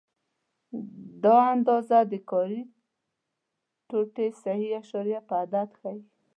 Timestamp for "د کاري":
2.11-2.61